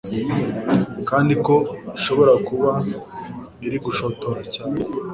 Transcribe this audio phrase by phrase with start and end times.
[1.09, 1.55] kandi ko
[1.97, 2.71] ishobora kuba
[3.65, 4.79] iri gushotora cyane